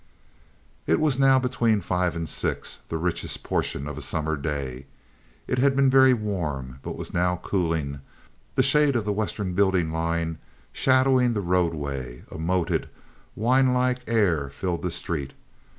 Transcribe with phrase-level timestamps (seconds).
[0.87, 4.87] It was now between five and six, that richest portion of a summer day.
[5.45, 7.99] It had been very warm, but was now cooling,
[8.55, 10.39] the shade of the western building line
[10.73, 12.89] shadowing the roadway, a moted,
[13.35, 15.33] wine like air filling the street.